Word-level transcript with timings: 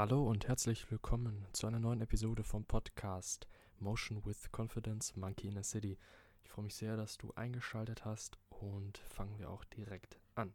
Hallo 0.00 0.26
und 0.26 0.48
herzlich 0.48 0.90
willkommen 0.90 1.44
zu 1.52 1.66
einer 1.66 1.78
neuen 1.78 2.00
Episode 2.00 2.42
vom 2.42 2.64
Podcast 2.64 3.46
Motion 3.80 4.24
with 4.24 4.50
Confidence 4.50 5.14
Monkey 5.14 5.48
in 5.48 5.58
a 5.58 5.62
City. 5.62 5.98
Ich 6.42 6.48
freue 6.48 6.64
mich 6.64 6.74
sehr, 6.74 6.96
dass 6.96 7.18
du 7.18 7.34
eingeschaltet 7.34 8.06
hast 8.06 8.38
und 8.48 8.96
fangen 8.96 9.38
wir 9.38 9.50
auch 9.50 9.62
direkt 9.64 10.18
an. 10.34 10.54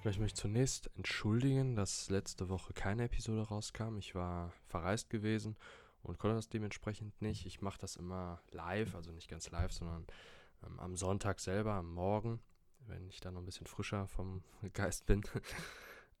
Ich 0.00 0.04
möchte 0.04 0.22
mich 0.22 0.34
zunächst 0.34 0.90
entschuldigen, 0.96 1.76
dass 1.76 2.10
letzte 2.10 2.48
Woche 2.48 2.72
keine 2.72 3.04
Episode 3.04 3.42
rauskam. 3.42 3.96
Ich 3.96 4.16
war 4.16 4.52
verreist 4.66 5.08
gewesen 5.08 5.56
und 6.02 6.18
konnte 6.18 6.34
das 6.34 6.48
dementsprechend 6.48 7.22
nicht. 7.22 7.46
Ich 7.46 7.60
mache 7.60 7.78
das 7.78 7.94
immer 7.94 8.42
live, 8.50 8.96
also 8.96 9.12
nicht 9.12 9.28
ganz 9.28 9.52
live, 9.52 9.70
sondern 9.70 10.04
am 10.78 10.96
Sonntag 10.96 11.40
selber, 11.40 11.74
am 11.74 11.92
Morgen, 11.92 12.40
wenn 12.86 13.08
ich 13.08 13.20
dann 13.20 13.34
noch 13.34 13.42
ein 13.42 13.46
bisschen 13.46 13.66
frischer 13.66 14.06
vom 14.08 14.42
Geist 14.72 15.06
bin. 15.06 15.22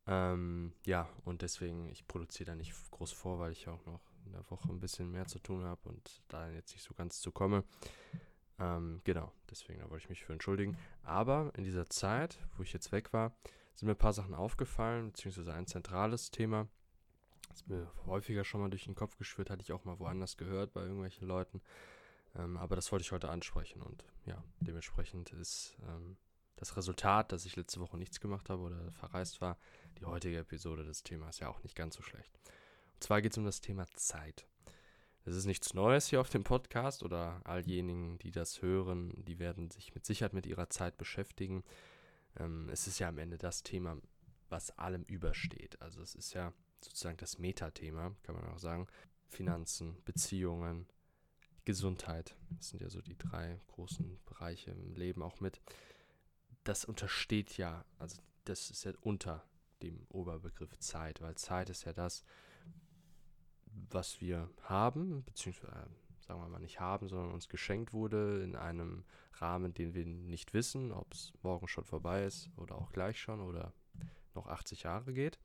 ähm, 0.06 0.72
ja, 0.84 1.08
und 1.24 1.42
deswegen, 1.42 1.88
ich 1.88 2.06
produziere 2.06 2.50
da 2.50 2.56
nicht 2.56 2.74
groß 2.90 3.12
vor, 3.12 3.38
weil 3.38 3.52
ich 3.52 3.68
auch 3.68 3.84
noch 3.86 4.00
in 4.26 4.32
der 4.32 4.48
Woche 4.50 4.68
ein 4.68 4.80
bisschen 4.80 5.10
mehr 5.10 5.26
zu 5.26 5.38
tun 5.38 5.64
habe 5.64 5.88
und 5.88 6.22
da 6.28 6.50
jetzt 6.50 6.72
nicht 6.72 6.84
so 6.84 6.94
ganz 6.94 7.20
zu 7.20 7.32
komme. 7.32 7.64
Ähm, 8.58 9.00
genau, 9.04 9.32
deswegen 9.50 9.80
da 9.80 9.88
wollte 9.88 10.04
ich 10.04 10.10
mich 10.10 10.24
für 10.24 10.32
entschuldigen. 10.32 10.76
Aber 11.02 11.50
in 11.56 11.64
dieser 11.64 11.88
Zeit, 11.88 12.38
wo 12.56 12.62
ich 12.62 12.72
jetzt 12.72 12.92
weg 12.92 13.12
war, 13.12 13.34
sind 13.74 13.86
mir 13.86 13.94
ein 13.94 13.98
paar 13.98 14.12
Sachen 14.12 14.34
aufgefallen, 14.34 15.06
beziehungsweise 15.12 15.54
ein 15.54 15.66
zentrales 15.66 16.30
Thema, 16.30 16.68
das 17.48 17.66
mir 17.66 17.90
häufiger 18.06 18.44
schon 18.44 18.60
mal 18.60 18.70
durch 18.70 18.84
den 18.84 18.94
Kopf 18.94 19.16
geschwirrt, 19.16 19.50
hatte 19.50 19.62
ich 19.62 19.72
auch 19.72 19.84
mal 19.84 19.98
woanders 19.98 20.36
gehört 20.36 20.72
bei 20.74 20.82
irgendwelchen 20.82 21.26
Leuten. 21.26 21.62
Ähm, 22.36 22.56
aber 22.56 22.76
das 22.76 22.90
wollte 22.92 23.02
ich 23.02 23.12
heute 23.12 23.28
ansprechen 23.28 23.82
und 23.82 24.04
ja, 24.24 24.42
dementsprechend 24.60 25.32
ist 25.32 25.76
ähm, 25.88 26.16
das 26.56 26.76
Resultat, 26.76 27.32
dass 27.32 27.46
ich 27.46 27.56
letzte 27.56 27.80
Woche 27.80 27.96
nichts 27.96 28.20
gemacht 28.20 28.50
habe 28.50 28.62
oder 28.62 28.92
verreist 28.92 29.40
war, 29.40 29.58
die 29.98 30.04
heutige 30.04 30.38
Episode 30.38 30.84
des 30.84 31.02
Themas 31.02 31.40
ja 31.40 31.48
auch 31.48 31.62
nicht 31.62 31.74
ganz 31.74 31.96
so 31.96 32.02
schlecht. 32.02 32.38
Und 32.94 33.02
zwar 33.02 33.22
geht 33.22 33.32
es 33.32 33.38
um 33.38 33.44
das 33.44 33.60
Thema 33.60 33.86
Zeit. 33.94 34.46
Es 35.24 35.36
ist 35.36 35.46
nichts 35.46 35.74
Neues 35.74 36.08
hier 36.08 36.20
auf 36.20 36.30
dem 36.30 36.44
Podcast 36.44 37.02
oder 37.02 37.40
all 37.44 37.62
diejenigen, 37.62 38.18
die 38.18 38.30
das 38.30 38.62
hören, 38.62 39.12
die 39.24 39.38
werden 39.38 39.70
sich 39.70 39.94
mit 39.94 40.06
Sicherheit 40.06 40.32
mit 40.32 40.46
ihrer 40.46 40.70
Zeit 40.70 40.96
beschäftigen. 40.96 41.64
Ähm, 42.38 42.68
es 42.70 42.86
ist 42.86 42.98
ja 42.98 43.08
am 43.08 43.18
Ende 43.18 43.36
das 43.38 43.62
Thema, 43.62 43.96
was 44.48 44.76
allem 44.78 45.04
übersteht. 45.04 45.80
Also 45.80 46.00
es 46.02 46.14
ist 46.14 46.32
ja 46.34 46.52
sozusagen 46.82 47.18
das 47.18 47.38
Metathema, 47.38 48.14
kann 48.22 48.34
man 48.34 48.48
auch 48.48 48.58
sagen. 48.58 48.86
Finanzen, 49.28 50.02
Beziehungen, 50.04 50.86
Gesundheit. 51.70 52.34
Das 52.56 52.70
sind 52.70 52.82
ja 52.82 52.90
so 52.90 53.00
die 53.00 53.16
drei 53.16 53.60
großen 53.68 54.18
Bereiche 54.26 54.72
im 54.72 54.96
Leben 54.96 55.22
auch 55.22 55.38
mit. 55.38 55.60
Das 56.64 56.84
untersteht 56.84 57.56
ja, 57.58 57.84
also 58.00 58.20
das 58.44 58.70
ist 58.70 58.82
ja 58.82 58.92
unter 59.02 59.44
dem 59.80 60.04
Oberbegriff 60.08 60.76
Zeit, 60.80 61.20
weil 61.20 61.36
Zeit 61.36 61.70
ist 61.70 61.84
ja 61.84 61.92
das, 61.92 62.24
was 63.90 64.20
wir 64.20 64.50
haben, 64.62 65.22
beziehungsweise 65.22 65.86
sagen 66.18 66.40
wir 66.40 66.48
mal 66.48 66.58
nicht 66.58 66.80
haben, 66.80 67.08
sondern 67.08 67.30
uns 67.30 67.48
geschenkt 67.48 67.92
wurde 67.92 68.42
in 68.42 68.56
einem 68.56 69.04
Rahmen, 69.34 69.72
den 69.72 69.94
wir 69.94 70.04
nicht 70.04 70.52
wissen, 70.52 70.90
ob 70.90 71.14
es 71.14 71.32
morgen 71.42 71.68
schon 71.68 71.84
vorbei 71.84 72.24
ist 72.24 72.50
oder 72.56 72.74
auch 72.74 72.90
gleich 72.90 73.20
schon 73.20 73.40
oder 73.40 73.72
noch 74.34 74.48
80 74.48 74.82
Jahre 74.82 75.12
geht. 75.12 75.38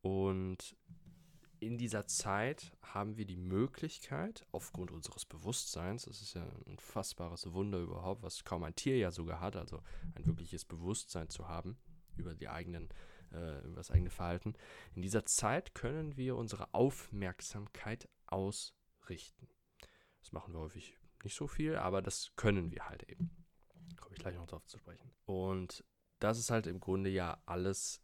Und 0.00 0.76
in 1.60 1.78
dieser 1.78 2.06
Zeit 2.06 2.72
haben 2.82 3.16
wir 3.16 3.24
die 3.24 3.36
Möglichkeit, 3.36 4.46
aufgrund 4.52 4.90
unseres 4.90 5.24
Bewusstseins, 5.24 6.04
das 6.04 6.22
ist 6.22 6.34
ja 6.34 6.42
ein 6.42 6.62
unfassbares 6.62 7.52
Wunder 7.52 7.78
überhaupt, 7.78 8.22
was 8.22 8.44
kaum 8.44 8.62
ein 8.62 8.74
Tier 8.74 8.96
ja 8.96 9.10
sogar 9.10 9.40
hat, 9.40 9.56
also 9.56 9.82
ein 10.14 10.26
wirkliches 10.26 10.64
Bewusstsein 10.64 11.28
zu 11.28 11.48
haben 11.48 11.78
über 12.16 12.34
die 12.34 12.48
eigenen, 12.48 12.88
äh, 13.32 13.64
über 13.64 13.76
das 13.76 13.90
eigene 13.90 14.10
Verhalten. 14.10 14.54
In 14.94 15.02
dieser 15.02 15.24
Zeit 15.24 15.74
können 15.74 16.16
wir 16.16 16.36
unsere 16.36 16.72
Aufmerksamkeit 16.74 18.08
ausrichten. 18.26 19.48
Das 20.20 20.32
machen 20.32 20.52
wir 20.52 20.60
häufig 20.60 20.98
nicht 21.24 21.34
so 21.34 21.46
viel, 21.46 21.76
aber 21.76 22.02
das 22.02 22.32
können 22.36 22.70
wir 22.70 22.88
halt 22.88 23.02
eben. 23.04 23.30
Komme 23.96 24.14
ich 24.14 24.20
gleich 24.20 24.36
noch 24.36 24.46
drauf 24.46 24.66
zu 24.66 24.78
sprechen. 24.78 25.10
Und 25.24 25.84
das 26.18 26.38
ist 26.38 26.50
halt 26.50 26.66
im 26.66 26.80
Grunde 26.80 27.10
ja 27.10 27.40
alles, 27.46 28.02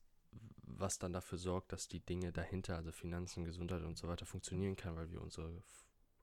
was 0.79 0.99
dann 0.99 1.13
dafür 1.13 1.39
sorgt, 1.39 1.73
dass 1.73 1.89
die 1.89 2.01
Dinge 2.01 2.33
dahinter, 2.33 2.77
also 2.77 2.93
Finanzen, 2.93 3.45
Gesundheit 3.45 3.83
und 3.83 3.97
so 3.97 4.09
weiter, 4.09 4.27
funktionieren 4.27 4.77
kann, 4.77 4.97
weil 4.97 5.11
wir 5.11 5.21
unsere 5.21 5.63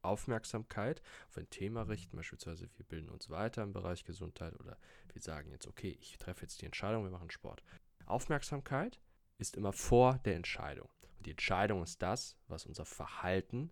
Aufmerksamkeit 0.02 1.02
auf 1.30 1.38
ein 1.38 1.50
Thema 1.50 1.84
richten, 1.84 2.18
beispielsweise 2.18 2.70
wir 2.76 2.86
bilden 2.86 3.10
uns 3.10 3.30
weiter 3.30 3.64
im 3.64 3.74
Bereich 3.74 4.04
Gesundheit 4.04 4.60
oder 4.60 4.78
wir 5.14 5.22
sagen 5.22 5.52
jetzt, 5.52 5.68
okay, 5.68 5.98
ich 6.02 6.18
treffe 6.18 6.42
jetzt 6.42 6.62
die 6.62 6.66
Entscheidung, 6.66 7.04
wir 7.04 7.12
machen 7.12 7.32
Sport. 7.32 7.64
Aufmerksamkeit 8.06 9.00
ist 9.38 9.56
immer 9.56 9.74
vor 9.74 10.20
der 10.26 10.36
Entscheidung. 10.36 10.90
Und 11.18 11.26
die 11.26 11.32
Entscheidung 11.32 11.84
ist 11.84 12.02
das, 12.02 12.36
was 12.48 12.66
unser 12.66 12.86
Verhalten 12.86 13.72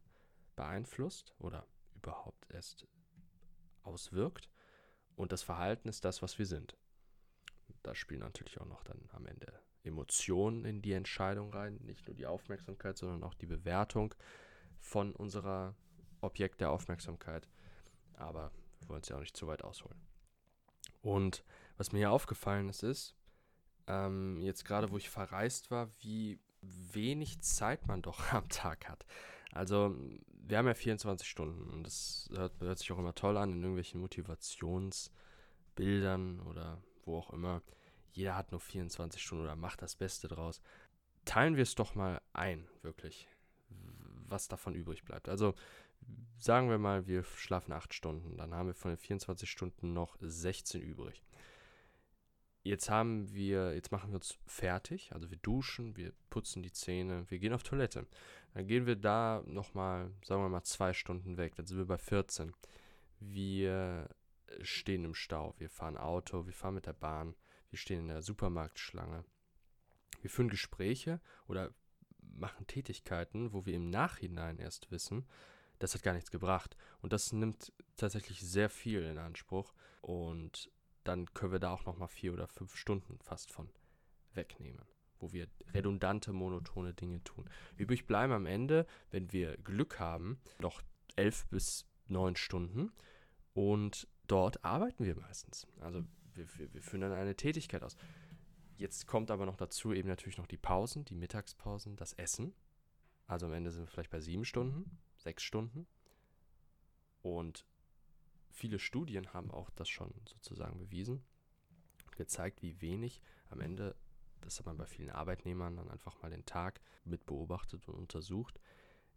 beeinflusst 0.55 1.33
oder 1.39 1.65
überhaupt 1.95 2.45
erst 2.51 2.87
auswirkt. 3.83 4.49
Und 5.15 5.31
das 5.31 5.41
Verhalten 5.41 5.89
ist 5.89 6.05
das, 6.05 6.21
was 6.21 6.37
wir 6.37 6.45
sind. 6.45 6.77
Da 7.83 7.95
spielen 7.95 8.21
natürlich 8.21 8.59
auch 8.59 8.65
noch 8.65 8.83
dann 8.83 9.09
am 9.13 9.25
Ende 9.25 9.59
Emotionen 9.89 10.65
in 10.65 10.81
die 10.81 10.93
Entscheidung 10.93 11.53
rein. 11.53 11.79
Nicht 11.83 12.07
nur 12.07 12.15
die 12.15 12.25
Aufmerksamkeit, 12.25 12.97
sondern 12.97 13.23
auch 13.23 13.33
die 13.33 13.45
Bewertung 13.45 14.15
von 14.79 15.13
unserer 15.13 15.75
Objekt 16.21 16.61
der 16.61 16.71
Aufmerksamkeit. 16.71 17.47
Aber 18.13 18.51
wir 18.79 18.89
wollen 18.89 19.01
es 19.01 19.09
ja 19.09 19.17
auch 19.17 19.21
nicht 19.21 19.37
zu 19.37 19.47
weit 19.47 19.63
ausholen. 19.63 19.99
Und 21.01 21.43
was 21.77 21.91
mir 21.91 21.99
hier 21.99 22.11
aufgefallen 22.11 22.69
ist, 22.69 22.83
ist, 22.83 23.15
ähm, 23.87 24.41
jetzt 24.41 24.65
gerade 24.65 24.91
wo 24.91 24.97
ich 24.97 25.09
verreist 25.09 25.71
war, 25.71 25.89
wie 25.99 26.39
wenig 26.61 27.39
Zeit 27.41 27.87
man 27.87 28.01
doch 28.01 28.19
am 28.33 28.49
Tag 28.49 28.89
hat. 28.89 29.05
Also, 29.51 29.95
wir 30.27 30.57
haben 30.57 30.67
ja 30.67 30.73
24 30.73 31.27
Stunden 31.27 31.69
und 31.71 31.83
das 31.83 32.29
hört, 32.33 32.59
hört, 32.59 32.79
sich 32.79 32.91
auch 32.91 32.99
immer 32.99 33.15
toll 33.15 33.37
an 33.37 33.51
in 33.51 33.61
irgendwelchen 33.61 34.01
Motivationsbildern 34.01 36.41
oder 36.41 36.83
wo 37.05 37.17
auch 37.17 37.31
immer. 37.33 37.61
Jeder 38.11 38.35
hat 38.35 38.51
nur 38.51 38.59
24 38.59 39.21
Stunden 39.21 39.43
oder 39.43 39.55
macht 39.55 39.81
das 39.81 39.95
Beste 39.95 40.27
draus. 40.27 40.61
Teilen 41.25 41.55
wir 41.55 41.63
es 41.63 41.75
doch 41.75 41.95
mal 41.95 42.21
ein, 42.33 42.67
wirklich, 42.81 43.27
was 44.27 44.47
davon 44.47 44.75
übrig 44.75 45.03
bleibt. 45.03 45.29
Also, 45.29 45.53
sagen 46.37 46.69
wir 46.69 46.77
mal, 46.77 47.07
wir 47.07 47.23
schlafen 47.23 47.73
8 47.73 47.93
Stunden, 47.93 48.37
dann 48.37 48.53
haben 48.53 48.67
wir 48.67 48.73
von 48.73 48.91
den 48.91 48.97
24 48.97 49.49
Stunden 49.49 49.93
noch 49.93 50.17
16 50.21 50.81
übrig 50.81 51.23
jetzt 52.63 52.89
haben 52.89 53.33
wir, 53.33 53.73
jetzt 53.73 53.91
machen 53.91 54.11
wir 54.11 54.15
uns 54.15 54.37
fertig, 54.45 55.11
also 55.13 55.29
wir 55.29 55.37
duschen, 55.37 55.95
wir 55.97 56.13
putzen 56.29 56.61
die 56.61 56.71
Zähne, 56.71 57.29
wir 57.29 57.39
gehen 57.39 57.53
auf 57.53 57.63
Toilette. 57.63 58.05
Dann 58.53 58.67
gehen 58.67 58.85
wir 58.85 58.95
da 58.95 59.43
nochmal, 59.45 60.11
sagen 60.23 60.41
wir 60.43 60.49
mal, 60.49 60.63
zwei 60.63 60.93
Stunden 60.93 61.37
weg, 61.37 61.55
dann 61.55 61.65
sind 61.65 61.77
wir 61.77 61.85
bei 61.85 61.97
14. 61.97 62.53
Wir 63.19 64.09
stehen 64.61 65.05
im 65.05 65.13
Stau, 65.13 65.55
wir 65.57 65.69
fahren 65.69 65.97
Auto, 65.97 66.45
wir 66.45 66.53
fahren 66.53 66.75
mit 66.75 66.85
der 66.85 66.93
Bahn, 66.93 67.35
wir 67.69 67.79
stehen 67.79 68.01
in 68.01 68.07
der 68.07 68.21
Supermarktschlange. 68.21 69.23
Wir 70.21 70.29
führen 70.29 70.49
Gespräche 70.49 71.21
oder 71.47 71.73
machen 72.21 72.67
Tätigkeiten, 72.67 73.53
wo 73.53 73.65
wir 73.65 73.75
im 73.75 73.89
Nachhinein 73.89 74.57
erst 74.57 74.91
wissen, 74.91 75.25
das 75.79 75.93
hat 75.93 76.03
gar 76.03 76.13
nichts 76.13 76.31
gebracht. 76.31 76.75
Und 77.01 77.13
das 77.13 77.31
nimmt 77.31 77.73
tatsächlich 77.95 78.41
sehr 78.41 78.69
viel 78.69 79.03
in 79.03 79.17
Anspruch. 79.17 79.73
Und 80.01 80.69
dann 81.03 81.33
können 81.33 81.53
wir 81.53 81.59
da 81.59 81.71
auch 81.71 81.85
nochmal 81.85 82.09
vier 82.09 82.33
oder 82.33 82.47
fünf 82.47 82.75
Stunden 82.75 83.17
fast 83.19 83.51
von 83.51 83.69
wegnehmen, 84.33 84.85
wo 85.19 85.31
wir 85.31 85.47
redundante, 85.73 86.33
monotone 86.33 86.93
Dinge 86.93 87.23
tun. 87.23 87.49
Übrig 87.77 88.05
bleiben 88.05 88.33
am 88.33 88.45
Ende, 88.45 88.85
wenn 89.09 89.31
wir 89.31 89.57
Glück 89.57 89.99
haben, 89.99 90.39
noch 90.59 90.81
elf 91.15 91.47
bis 91.47 91.85
neun 92.07 92.35
Stunden 92.35 92.91
und 93.53 94.07
dort 94.27 94.63
arbeiten 94.63 95.05
wir 95.05 95.15
meistens. 95.15 95.67
Also 95.79 96.03
wir, 96.35 96.47
wir, 96.57 96.73
wir 96.73 96.81
führen 96.81 97.01
dann 97.01 97.11
eine 97.13 97.35
Tätigkeit 97.35 97.83
aus. 97.83 97.95
Jetzt 98.77 99.07
kommt 99.07 99.29
aber 99.29 99.45
noch 99.45 99.57
dazu 99.57 99.93
eben 99.93 100.07
natürlich 100.07 100.37
noch 100.37 100.47
die 100.47 100.57
Pausen, 100.57 101.03
die 101.05 101.15
Mittagspausen, 101.15 101.97
das 101.97 102.13
Essen. 102.13 102.53
Also 103.27 103.45
am 103.47 103.53
Ende 103.53 103.71
sind 103.71 103.83
wir 103.83 103.87
vielleicht 103.87 104.09
bei 104.09 104.21
sieben 104.21 104.45
Stunden, 104.45 104.97
sechs 105.17 105.43
Stunden. 105.43 105.85
Und 107.21 107.65
viele 108.49 108.79
Studien 108.79 109.33
haben 109.33 109.51
auch 109.51 109.69
das 109.71 109.89
schon 109.89 110.13
sozusagen 110.25 110.77
bewiesen, 110.79 111.23
gezeigt, 112.15 112.61
wie 112.61 112.81
wenig 112.81 113.21
am 113.49 113.61
Ende, 113.61 113.95
das 114.41 114.59
hat 114.59 114.65
man 114.65 114.77
bei 114.77 114.85
vielen 114.85 115.09
Arbeitnehmern 115.09 115.75
dann 115.77 115.89
einfach 115.89 116.21
mal 116.21 116.29
den 116.29 116.45
Tag 116.45 116.81
mit 117.03 117.25
beobachtet 117.25 117.87
und 117.87 117.95
untersucht, 117.95 118.59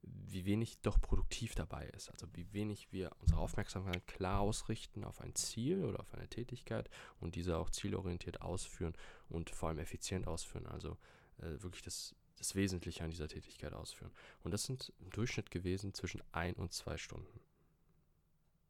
wie 0.03 0.45
wenig 0.45 0.81
doch 0.81 1.01
produktiv 1.01 1.55
dabei 1.55 1.87
ist. 1.89 2.11
Also 2.11 2.27
wie 2.35 2.53
wenig 2.53 2.93
wir 2.93 3.11
unsere 3.21 3.41
Aufmerksamkeit 3.41 4.07
klar 4.07 4.41
ausrichten 4.41 5.05
auf 5.05 5.21
ein 5.21 5.35
Ziel 5.35 5.85
oder 5.85 6.01
auf 6.01 6.13
eine 6.15 6.29
Tätigkeit 6.29 6.91
und 7.21 7.37
diese 7.37 7.57
auch 7.57 7.71
zielorientiert 7.71 8.41
ausführen 8.41 8.95
und 9.29 9.51
vor 9.51 9.69
allem 9.69 9.79
effizient 9.79 10.27
ausführen. 10.27 10.67
Also 10.67 10.99
äh, 11.39 11.63
wirklich 11.63 11.83
das, 11.83 12.15
das 12.37 12.55
Wesentliche 12.55 13.05
an 13.05 13.11
dieser 13.11 13.29
Tätigkeit 13.29 13.73
ausführen. 13.73 14.13
Und 14.43 14.53
das 14.53 14.65
sind 14.65 14.93
im 14.99 15.11
Durchschnitt 15.11 15.51
gewesen 15.51 15.95
zwischen 15.95 16.23
ein 16.33 16.55
und 16.55 16.73
zwei 16.73 16.99
Stunden 16.99 17.41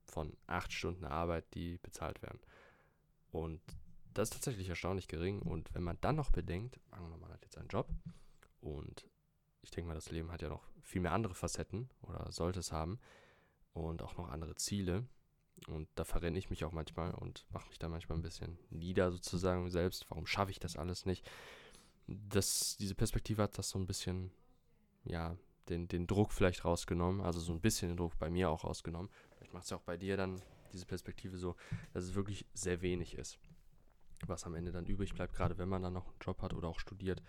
von 0.05 0.37
acht 0.47 0.73
Stunden 0.73 1.05
Arbeit, 1.07 1.55
die 1.55 1.79
bezahlt 1.79 2.21
werden. 2.23 2.41
Und 3.31 3.63
das 4.13 4.29
ist 4.29 4.35
tatsächlich 4.35 4.69
erstaunlich 4.69 5.09
gering. 5.09 5.41
Und 5.41 5.73
wenn 5.75 5.83
man 5.83 5.99
dann 6.03 6.17
noch 6.17 6.31
bedenkt, 6.31 6.79
angenommen, 6.91 7.23
man 7.23 7.33
hat 7.33 7.43
jetzt 7.45 7.57
einen 7.57 7.69
Job 7.69 7.89
und 8.61 9.07
ich 9.63 9.71
denke 9.71 9.89
mal, 9.89 9.95
das 9.95 10.11
Leben 10.11 10.31
hat 10.31 10.43
ja 10.43 10.49
noch 10.49 10.67
viel 10.83 11.01
mehr 11.01 11.13
andere 11.13 11.35
Facetten 11.35 11.89
oder 12.03 12.31
sollte 12.31 12.61
es 12.61 12.73
haben 12.73 12.99
und 13.73 14.03
auch 14.03 14.17
noch 14.17 14.29
andere 14.29 14.55
Ziele. 14.57 15.07
Und 15.69 15.89
da 15.95 16.05
verrenne 16.05 16.39
ich 16.39 16.51
mich 16.51 16.65
auch 16.65 16.73
manchmal 16.73 17.15
und 17.15 17.47
mache 17.51 17.69
mich 17.69 17.79
da 17.79 17.89
manchmal 17.89 18.19
ein 18.19 18.23
bisschen 18.23 18.59
nieder 18.71 19.13
sozusagen 19.13 19.71
selbst. 19.71 20.07
Warum 20.11 20.27
schaffe 20.27 20.51
ich 20.51 20.59
das 20.59 20.77
alles 20.77 21.07
nicht? 21.07 21.29
Das, 22.07 22.77
diese 22.79 22.95
Perspektive 22.95 23.43
hat 23.43 23.57
das 23.59 23.69
so 23.69 23.79
ein 23.79 23.87
bisschen, 23.87 24.33
ja, 25.05 25.37
den, 25.69 25.87
den 25.87 26.07
Druck 26.07 26.33
vielleicht 26.33 26.65
rausgenommen. 26.65 27.21
Also 27.21 27.39
so 27.39 27.53
ein 27.53 27.61
bisschen 27.61 27.89
den 27.89 27.97
Druck 27.97 28.19
bei 28.19 28.29
mir 28.29 28.51
auch 28.51 28.65
rausgenommen. 28.65 29.11
Vielleicht 29.37 29.53
macht 29.53 29.65
es 29.65 29.71
ja 29.71 29.77
auch 29.77 29.83
bei 29.83 29.97
dir 29.97 30.17
dann 30.17 30.43
diese 30.73 30.87
Perspektive 30.87 31.37
so, 31.37 31.55
dass 31.93 32.05
es 32.05 32.15
wirklich 32.15 32.47
sehr 32.55 32.83
wenig 32.83 33.15
ist. 33.15 33.39
Was 34.27 34.45
am 34.45 34.55
Ende 34.55 34.73
dann 34.73 34.87
übrig 34.87 35.15
bleibt, 35.15 35.35
gerade 35.35 35.59
wenn 35.59 35.69
man 35.69 35.83
dann 35.83 35.93
noch 35.93 36.07
einen 36.07 36.19
Job 36.21 36.43
hat 36.43 36.55
oder 36.55 36.69
auch 36.69 36.81
studiert, 36.81 37.23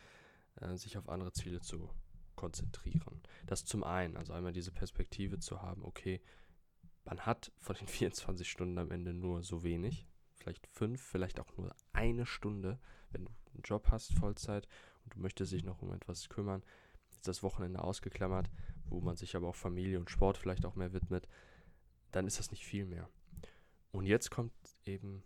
äh, 0.62 0.75
sich 0.75 0.97
auf 0.97 1.09
andere 1.09 1.33
Ziele 1.33 1.59
zu 1.62 1.89
konzentrieren. 2.35 3.21
Das 3.45 3.65
zum 3.65 3.83
einen, 3.83 4.18
also 4.18 4.33
einmal 4.33 4.53
diese 4.53 4.71
Perspektive 4.71 5.39
zu 5.39 5.62
haben, 5.62 5.83
okay, 5.83 6.21
man 7.06 7.21
hat 7.21 7.51
von 7.59 7.75
den 7.75 7.88
24 7.88 8.50
Stunden 8.50 8.77
am 8.77 8.91
Ende 8.91 9.13
nur 9.13 9.44
so 9.44 9.63
wenig, 9.63 10.07
vielleicht 10.35 10.68
fünf, 10.68 11.01
vielleicht 11.01 11.39
auch 11.39 11.56
nur 11.57 11.75
eine 11.91 12.25
Stunde, 12.25 12.80
wenn 13.12 13.25
du 13.25 13.31
einen 13.53 13.63
Job 13.63 13.88
hast, 13.89 14.13
Vollzeit, 14.13 14.68
und 15.03 15.15
du 15.15 15.19
möchtest 15.19 15.51
dich 15.51 15.63
noch 15.63 15.81
um 15.81 15.94
etwas 15.94 16.30
kümmern, 16.30 16.63
ist 17.12 17.27
das 17.27 17.44
Wochenende 17.44 17.83
ausgeklammert, 17.83 18.50
wo 18.86 19.01
man 19.01 19.15
sich 19.15 19.36
aber 19.36 19.47
auch 19.47 19.56
Familie 19.56 20.00
und 20.00 20.09
Sport 20.09 20.38
vielleicht 20.38 20.65
auch 20.65 20.75
mehr 20.75 20.94
widmet, 20.94 21.27
dann 22.12 22.27
ist 22.27 22.39
das 22.39 22.51
nicht 22.51 22.65
viel 22.65 22.86
mehr. 22.86 23.09
Und 23.91 24.06
jetzt 24.06 24.31
kommt 24.31 24.53
eben 24.86 25.24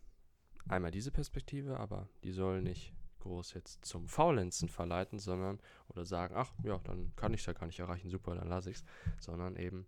einmal 0.67 0.91
diese 0.91 1.11
Perspektive, 1.11 1.79
aber 1.79 2.09
die 2.23 2.31
soll 2.31 2.61
nicht 2.61 2.93
groß 3.19 3.53
jetzt 3.53 3.85
zum 3.85 4.07
Faulenzen 4.07 4.69
verleiten, 4.69 5.19
sondern 5.19 5.59
oder 5.89 6.05
sagen, 6.05 6.35
ach 6.35 6.51
ja, 6.63 6.77
dann 6.79 7.15
kann 7.15 7.33
ich 7.33 7.41
es 7.41 7.45
ja 7.45 7.53
gar 7.53 7.67
nicht 7.67 7.79
erreichen, 7.79 8.09
super, 8.09 8.35
dann 8.35 8.47
lasse 8.47 8.71
ich 8.71 8.77
es, 8.77 8.85
sondern 9.19 9.55
eben 9.55 9.85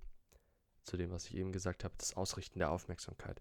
zu 0.84 0.98
dem, 0.98 1.12
was 1.12 1.26
ich 1.26 1.36
eben 1.36 1.52
gesagt 1.52 1.84
habe, 1.84 1.94
das 1.98 2.16
Ausrichten 2.16 2.60
der 2.60 2.72
Aufmerksamkeit. 2.72 3.40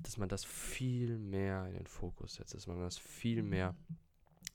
Dass 0.00 0.16
man 0.16 0.28
das 0.28 0.44
viel 0.44 1.18
mehr 1.18 1.66
in 1.66 1.74
den 1.74 1.86
Fokus 1.86 2.34
setzt, 2.34 2.54
dass 2.54 2.66
man 2.66 2.80
das 2.80 2.98
viel 2.98 3.42
mehr 3.42 3.74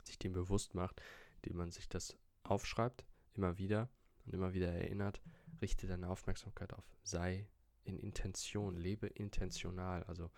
sich 0.04 0.18
dem 0.18 0.32
bewusst 0.32 0.74
macht, 0.74 1.02
indem 1.42 1.58
man 1.58 1.70
sich 1.70 1.88
das 1.88 2.16
aufschreibt, 2.42 3.04
immer 3.34 3.58
wieder 3.58 3.88
und 4.24 4.34
immer 4.34 4.54
wieder 4.54 4.72
erinnert, 4.72 5.20
richte 5.60 5.86
deine 5.86 6.08
Aufmerksamkeit 6.08 6.72
auf, 6.72 6.84
sei 7.02 7.46
in 7.84 7.98
Intention, 7.98 8.76
lebe 8.76 9.06
intentional, 9.06 10.02
also 10.04 10.30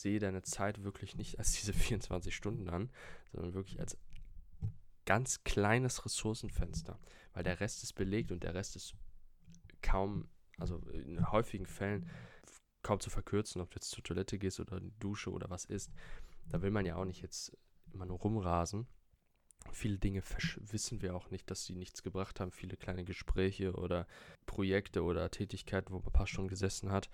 sehe 0.00 0.18
deine 0.18 0.42
Zeit 0.42 0.82
wirklich 0.82 1.16
nicht 1.16 1.38
als 1.38 1.52
diese 1.52 1.72
24 1.74 2.34
Stunden 2.34 2.68
an, 2.68 2.90
sondern 3.32 3.54
wirklich 3.54 3.80
als 3.80 3.98
ganz 5.06 5.44
kleines 5.44 6.04
Ressourcenfenster, 6.04 6.98
weil 7.32 7.44
der 7.44 7.60
Rest 7.60 7.82
ist 7.82 7.94
belegt 7.94 8.32
und 8.32 8.42
der 8.42 8.54
Rest 8.54 8.76
ist 8.76 8.94
kaum, 9.82 10.28
also 10.58 10.78
in 10.90 11.30
häufigen 11.30 11.66
Fällen 11.66 12.08
kaum 12.82 13.00
zu 13.00 13.10
verkürzen, 13.10 13.60
ob 13.60 13.70
du 13.70 13.76
jetzt 13.76 13.90
zur 13.90 14.04
Toilette 14.04 14.38
gehst 14.38 14.60
oder 14.60 14.78
in 14.78 14.84
die 14.84 14.98
Dusche 14.98 15.30
oder 15.30 15.50
was 15.50 15.64
ist. 15.64 15.90
Da 16.48 16.62
will 16.62 16.70
man 16.70 16.86
ja 16.86 16.96
auch 16.96 17.04
nicht 17.04 17.22
jetzt 17.22 17.56
immer 17.92 18.06
nur 18.06 18.18
rumrasen. 18.18 18.86
Viele 19.72 19.98
Dinge 19.98 20.22
wissen 20.60 21.00
wir 21.00 21.16
auch 21.16 21.30
nicht, 21.30 21.50
dass 21.50 21.64
sie 21.64 21.74
nichts 21.74 22.02
gebracht 22.02 22.38
haben. 22.38 22.52
Viele 22.52 22.76
kleine 22.76 23.04
Gespräche 23.04 23.72
oder 23.72 24.06
Projekte 24.44 25.02
oder 25.02 25.30
Tätigkeiten, 25.30 25.92
wo 25.92 25.98
man 25.98 26.06
ein 26.06 26.12
paar 26.12 26.26
Stunden 26.26 26.50
gesessen 26.50 26.92
hat, 26.92 27.08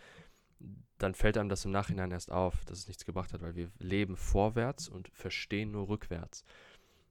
dann 0.99 1.15
fällt 1.15 1.39
einem 1.39 1.49
das 1.49 1.65
im 1.65 1.71
Nachhinein 1.71 2.11
erst 2.11 2.31
auf, 2.31 2.65
dass 2.67 2.79
es 2.79 2.89
nichts 2.89 3.05
gebracht 3.05 3.33
hat, 3.33 3.41
weil 3.41 3.57
wir 3.57 3.71
leben 3.79 4.17
vorwärts 4.17 4.89
und 4.89 5.09
verstehen 5.09 5.71
nur 5.71 5.89
rückwärts. 5.89 6.45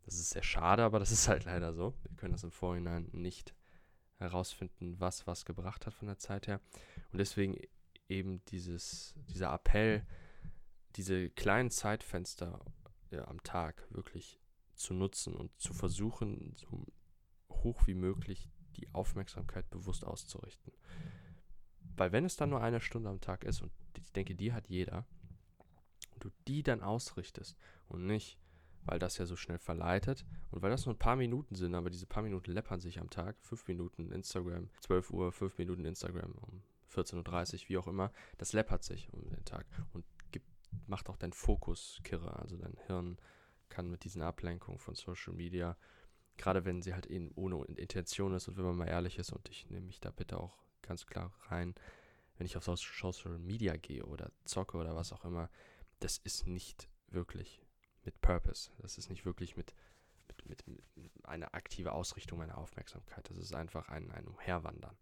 Das 0.05 0.15
ist 0.15 0.31
sehr 0.31 0.43
schade, 0.43 0.83
aber 0.83 0.99
das 0.99 1.11
ist 1.11 1.27
halt 1.27 1.45
leider 1.45 1.73
so. 1.73 1.93
Wir 2.03 2.15
können 2.17 2.33
das 2.33 2.43
im 2.43 2.51
Vorhinein 2.51 3.09
nicht 3.11 3.53
herausfinden, 4.17 4.99
was 4.99 5.27
was 5.27 5.45
gebracht 5.45 5.85
hat 5.85 5.93
von 5.93 6.07
der 6.07 6.17
Zeit 6.17 6.47
her. 6.47 6.61
Und 7.11 7.19
deswegen 7.19 7.57
eben 8.07 8.43
dieses, 8.45 9.15
dieser 9.29 9.53
Appell, 9.53 10.05
diese 10.95 11.29
kleinen 11.29 11.71
Zeitfenster 11.71 12.59
ja, 13.11 13.27
am 13.27 13.41
Tag 13.43 13.87
wirklich 13.91 14.39
zu 14.75 14.93
nutzen 14.93 15.35
und 15.35 15.51
zu 15.59 15.73
versuchen, 15.73 16.55
so 16.55 16.85
hoch 17.49 17.87
wie 17.87 17.93
möglich 17.93 18.49
die 18.77 18.93
Aufmerksamkeit 18.93 19.69
bewusst 19.69 20.05
auszurichten. 20.05 20.73
Weil 21.99 22.13
wenn 22.13 22.23
es 22.23 22.37
dann 22.37 22.51
nur 22.51 22.61
eine 22.61 22.79
Stunde 22.79 23.09
am 23.09 23.19
Tag 23.19 23.43
ist, 23.43 23.61
und 23.61 23.73
ich 23.97 24.13
denke, 24.13 24.33
die 24.33 24.53
hat 24.53 24.69
jeder, 24.69 25.05
und 26.13 26.23
du 26.23 26.29
die 26.47 26.63
dann 26.63 26.81
ausrichtest 26.81 27.57
und 27.89 28.05
nicht, 28.05 28.39
weil 28.85 28.99
das 28.99 29.17
ja 29.17 29.25
so 29.25 29.35
schnell 29.35 29.57
verleitet 29.57 30.25
und 30.49 30.61
weil 30.61 30.71
das 30.71 30.85
nur 30.85 30.95
ein 30.95 30.99
paar 30.99 31.17
Minuten 31.17 31.55
sind, 31.55 31.75
aber 31.75 31.89
diese 31.89 32.05
paar 32.05 32.23
Minuten 32.23 32.53
läppern 32.53 32.79
sich 32.79 33.01
am 33.01 33.09
Tag, 33.09 33.35
fünf 33.41 33.67
Minuten 33.67 34.13
Instagram, 34.13 34.69
12 34.79 35.11
Uhr, 35.11 35.33
fünf 35.33 35.57
Minuten 35.57 35.83
Instagram 35.83 36.31
um 36.35 36.63
14.30 36.89 37.63
Uhr, 37.63 37.69
wie 37.69 37.77
auch 37.77 37.87
immer, 37.87 38.13
das 38.37 38.53
läppert 38.53 38.85
sich 38.85 39.11
um 39.11 39.29
den 39.29 39.43
Tag 39.43 39.65
und 39.91 40.05
gibt, 40.31 40.47
macht 40.87 41.09
auch 41.09 41.17
deinen 41.17 41.33
Fokus 41.33 41.99
kirre, 42.05 42.39
also 42.39 42.55
dein 42.55 42.77
Hirn 42.87 43.17
kann 43.67 43.91
mit 43.91 44.05
diesen 44.05 44.21
Ablenkungen 44.21 44.79
von 44.79 44.95
Social 44.95 45.33
Media, 45.33 45.75
gerade 46.37 46.63
wenn 46.63 46.81
sie 46.81 46.93
halt 46.93 47.07
in, 47.07 47.33
ohne 47.35 47.65
Intention 47.65 48.33
ist 48.35 48.47
und 48.47 48.55
wenn 48.55 48.63
man 48.63 48.77
mal 48.77 48.87
ehrlich 48.87 49.19
ist 49.19 49.33
und 49.33 49.49
ich 49.49 49.69
nehme 49.69 49.87
mich 49.87 49.99
da 49.99 50.11
bitte 50.11 50.39
auch 50.39 50.68
ganz 50.89 51.05
klar 51.05 51.31
rein, 51.47 51.75
wenn 52.37 52.45
ich 52.45 52.57
auf 52.57 52.65
Social 52.65 53.37
Media 53.37 53.77
gehe 53.77 54.05
oder 54.05 54.31
zocke 54.43 54.77
oder 54.77 54.95
was 54.95 55.13
auch 55.13 55.23
immer, 55.23 55.49
das 55.99 56.17
ist 56.17 56.47
nicht 56.47 56.89
wirklich 57.09 57.61
mit 58.03 58.19
Purpose. 58.21 58.71
Das 58.79 58.97
ist 58.97 59.09
nicht 59.09 59.25
wirklich 59.25 59.55
mit, 59.55 59.73
mit, 60.27 60.65
mit, 60.67 60.87
mit 60.95 61.25
einer 61.25 61.53
aktiven 61.53 61.91
Ausrichtung 61.91 62.39
meiner 62.39 62.57
Aufmerksamkeit. 62.57 63.29
Das 63.29 63.37
ist 63.37 63.53
einfach 63.53 63.89
ein, 63.89 64.09
ein 64.11 64.27
Umherwandern. 64.27 64.97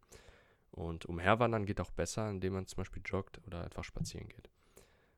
Und 0.72 1.06
Umherwandern 1.06 1.66
geht 1.66 1.80
auch 1.80 1.92
besser, 1.92 2.30
indem 2.30 2.54
man 2.54 2.68
zum 2.68 2.78
Beispiel 2.78 3.02
joggt 3.06 3.40
oder 3.48 3.64
einfach 3.64 3.84
spazieren 3.84 4.28
geht. 4.28 4.50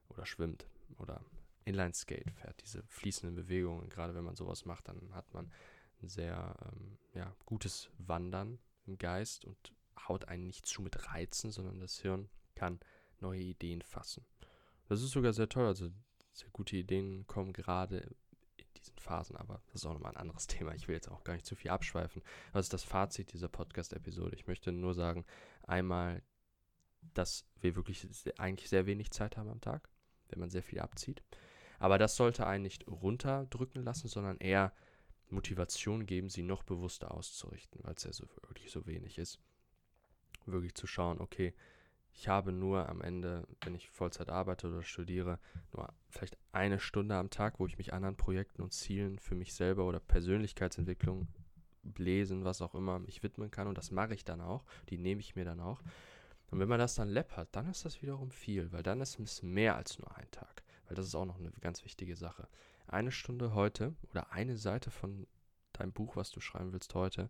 Oder 0.10 0.26
schwimmt 0.26 0.68
oder 0.98 1.22
Inline-Skate 1.66 2.32
fährt. 2.32 2.62
Diese 2.62 2.84
fließenden 2.84 3.36
Bewegungen, 3.36 3.90
gerade 3.90 4.14
wenn 4.14 4.24
man 4.24 4.36
sowas 4.36 4.66
macht, 4.66 4.88
dann 4.88 5.14
hat 5.14 5.34
man 5.34 5.52
ein 6.02 6.10
sehr 6.10 6.56
ähm, 6.66 6.98
ja, 7.14 7.36
gutes 7.46 7.90
Wandern 7.98 8.60
im 8.86 8.98
Geist 8.98 9.46
und 9.46 9.74
haut 10.08 10.28
einen 10.28 10.48
nicht 10.48 10.66
zu 10.66 10.82
mit 10.82 11.12
Reizen, 11.12 11.52
sondern 11.52 11.80
das 11.80 12.00
Hirn 12.00 12.30
kann 12.56 12.80
neue 13.20 13.42
Ideen 13.42 13.82
fassen. 13.82 14.26
Das 14.88 15.02
ist 15.02 15.12
sogar 15.12 15.34
sehr 15.34 15.50
toll. 15.50 15.66
Also 15.66 15.90
sehr 16.34 16.50
gute 16.52 16.78
Ideen 16.78 17.28
kommen 17.28 17.54
gerade 17.54 18.16
in 18.58 18.66
diesen 18.78 18.98
Phasen, 18.98 19.36
aber 19.36 19.62
das 19.68 19.76
ist 19.82 19.86
auch 19.86 19.94
nochmal 19.94 20.12
ein 20.12 20.22
anderes 20.22 20.48
Thema. 20.48 20.74
Ich 20.74 20.88
will 20.88 20.96
jetzt 20.96 21.10
auch 21.10 21.24
gar 21.24 21.34
nicht 21.34 21.46
zu 21.46 21.56
viel 21.56 21.72
abschweifen. 21.72 22.22
Was 22.54 22.66
ist 22.66 22.74
das 22.74 22.84
Fazit 22.84 23.34
dieser 23.34 23.50
Podcast-Episode? 23.50 24.36
Ich 24.36 24.48
möchte 24.48 24.72
nur 24.72 24.94
sagen, 24.94 25.26
einmal, 25.64 26.24
dass 27.14 27.46
wir 27.62 27.76
wirklich 27.76 28.08
eigentlich 28.38 28.70
sehr 28.70 28.86
wenig 28.86 29.12
Zeit 29.12 29.38
haben 29.38 29.50
am 29.50 29.62
Tag, 29.62 29.90
wenn 30.30 30.40
man 30.40 30.50
sehr 30.50 30.64
viel 30.64 30.80
abzieht. 30.80 31.24
Aber 31.78 31.98
das 31.98 32.18
sollte 32.18 32.46
einen 32.46 32.64
nicht 32.64 32.88
runterdrücken 32.88 33.84
lassen, 33.84 34.10
sondern 34.10 34.38
eher 34.38 34.74
Motivation 35.30 36.06
geben, 36.06 36.30
sie 36.30 36.42
noch 36.42 36.64
bewusster 36.64 37.12
auszurichten, 37.12 37.82
weil 37.84 37.94
es 37.94 38.04
ja 38.04 38.12
so 38.12 38.28
wirklich 38.48 38.72
so 38.72 38.86
wenig 38.86 39.18
ist 39.18 39.40
wirklich 40.52 40.76
zu 40.76 40.88
schauen, 40.88 41.20
okay, 41.20 41.54
ich 42.12 42.28
habe 42.28 42.52
nur 42.52 42.90
am 42.90 43.02
Ende, 43.02 43.48
wenn 43.62 43.76
ich 43.76 43.90
Vollzeit 43.90 44.30
arbeite 44.30 44.68
oder 44.68 44.84
studiere, 44.84 45.40
nur 45.74 45.94
vielleicht 46.10 46.38
eine 46.52 46.80
Stunde 46.80 47.16
am 47.16 47.30
Tag, 47.30 47.60
wo 47.60 47.68
ich 47.68 47.78
mich 47.78 47.94
anderen 47.94 48.18
Projekten 48.18 48.62
und 48.62 48.74
Zielen 48.74 49.20
für 49.20 49.36
mich 49.36 49.54
selber 49.54 49.86
oder 49.86 50.00
Persönlichkeitsentwicklung, 50.00 51.28
Lesen, 51.98 52.44
was 52.44 52.62
auch 52.62 52.76
immer, 52.76 53.00
mich 53.00 53.24
widmen 53.24 53.52
kann. 53.52 53.68
Und 53.68 53.78
das 53.78 53.92
mache 53.92 54.14
ich 54.14 54.26
dann 54.26 54.42
auch. 54.42 54.66
Die 54.90 54.98
nehme 54.98 55.22
ich 55.22 55.36
mir 55.36 55.46
dann 55.46 55.60
auch. 55.60 55.82
Und 56.52 56.60
wenn 56.60 56.68
man 56.68 56.80
das 56.80 56.96
dann 56.96 57.10
läppert, 57.10 57.50
dann 57.54 57.70
ist 57.70 57.86
das 57.86 58.02
wiederum 58.02 58.32
viel, 58.32 58.72
weil 58.72 58.84
dann 58.84 59.02
ist 59.02 59.20
es 59.20 59.44
mehr 59.44 59.76
als 59.76 60.00
nur 60.00 60.16
ein 60.18 60.30
Tag. 60.32 60.64
Weil 60.88 60.96
das 60.96 61.06
ist 61.06 61.16
auch 61.16 61.26
noch 61.26 61.40
eine 61.40 61.52
ganz 61.62 61.86
wichtige 61.86 62.16
Sache. 62.16 62.48
Eine 62.88 63.12
Stunde 63.12 63.54
heute 63.54 63.96
oder 64.10 64.32
eine 64.32 64.58
Seite 64.58 64.90
von 64.92 65.28
deinem 65.74 65.94
Buch, 65.94 66.16
was 66.16 66.32
du 66.32 66.42
schreiben 66.42 66.74
willst 66.74 66.96
heute, 66.96 67.30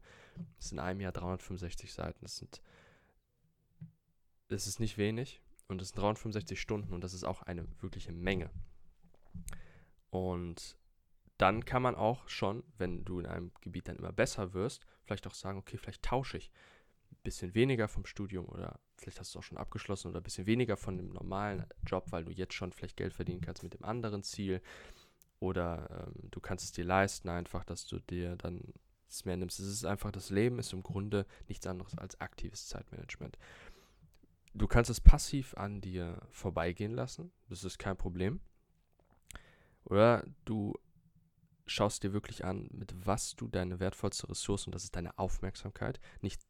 ist 0.57 0.71
in 0.71 0.79
einem 0.79 1.01
Jahr 1.01 1.11
365 1.11 1.93
Seiten. 1.93 2.19
Das 2.21 2.38
sind 2.38 2.61
es 4.50 4.68
ist 4.68 4.79
nicht 4.79 4.98
wenig 4.98 5.41
und 5.68 5.82
es 5.82 5.89
sind 5.89 6.00
365 6.00 6.60
Stunden 6.60 6.94
und 6.94 7.03
das 7.03 7.13
ist 7.13 7.24
auch 7.24 7.41
eine 7.44 7.68
wirkliche 7.82 8.12
Menge. 8.12 8.50
Und 10.10 10.75
dann 11.38 11.63
kann 11.63 11.82
man 11.82 11.96
auch 11.96 12.27
schon, 12.27 12.63
wenn 12.77 13.06
du 13.06 13.20
in 13.20 13.25
einem 13.25 13.51
Gebiet 13.62 13.88
dann 13.88 13.98
immer 13.98 14.12
besser 14.12 14.53
wirst, 14.53 14.86
vielleicht 15.03 15.27
auch 15.27 15.34
sagen, 15.34 15.60
okay, 15.60 15.77
vielleicht 15.77 16.03
tausche 16.03 16.38
ich 16.38 16.51
ein 17.12 17.18
bisschen 17.24 17.56
weniger 17.56 17.88
vom 17.88 18.06
Studium 18.06 18.46
oder 18.48 18.79
vielleicht 18.98 19.20
hast 19.20 19.34
du 19.34 19.39
auch 19.39 19.44
schon 19.44 19.58
abgeschlossen 19.58 20.10
oder 20.10 20.20
ein 20.20 20.24
bisschen 20.24 20.48
weniger 20.48 20.77
von 20.77 20.98
dem 20.98 21.10
normalen 21.10 21.65
Job, 21.86 22.08
weil 22.12 22.25
du 22.25 22.32
jetzt 22.32 22.53
schon 22.53 22.72
vielleicht 22.72 22.98
Geld 22.98 23.13
verdienen 23.13 23.41
kannst 23.41 23.63
mit 23.63 23.74
dem 23.74 23.84
anderen 23.84 24.24
Ziel 24.24 24.62
oder 25.39 26.08
ähm, 26.08 26.29
du 26.29 26.39
kannst 26.41 26.65
es 26.65 26.72
dir 26.72 26.84
leisten 26.84 27.29
einfach, 27.29 27.63
dass 27.63 27.86
du 27.86 28.00
dir 28.00 28.36
dann 28.36 28.74
es 29.08 29.25
mehr 29.25 29.38
nimmst. 29.38 29.60
Es 29.60 29.68
ist 29.68 29.86
einfach, 29.86 30.12
das 30.12 30.29
Leben 30.29 30.60
ist 30.60 30.74
im 30.74 30.84
Grunde 30.84 31.25
nichts 31.48 31.65
anderes 31.65 31.98
als 31.98 32.20
aktives 32.22 32.68
Zeitmanagement 32.68 33.38
du 34.53 34.68
kannst 34.68 34.89
es 34.89 35.01
passiv 35.01 35.53
an 35.56 35.82
dir 35.82 36.22
vorbeigehen 36.32 36.94
lassen. 36.94 37.32
Das 37.50 37.63
ist 37.63 37.79
kein 37.79 37.98
Problem. 37.98 38.39
Oder 39.86 40.25
du 40.46 40.77
schaust 41.65 42.03
dir 42.03 42.13
wirklich 42.13 42.46
an, 42.46 42.70
mit 42.72 42.94
was 43.06 43.36
du 43.36 43.48
deine 43.48 43.79
wertvollste 43.79 44.29
Ressource, 44.29 44.65
und 44.65 44.74
das 44.74 44.84
ist 44.84 44.96
deine 44.96 45.18
Aufmerksamkeit, 45.18 46.00
nicht 46.22 46.41